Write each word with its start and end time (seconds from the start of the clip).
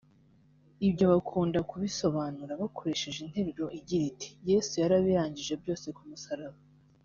ibyo 0.87 1.05
bakunda 1.13 1.59
kubisobanura 1.69 2.53
bakoresheje 2.61 3.17
interuru 3.21 3.65
igira 3.79 4.03
iti 4.11 4.29
“Yesu 4.49 4.73
yarabirangije 4.81 5.53
byose 5.61 5.87
ku 5.97 6.03
musaraba” 6.09 6.59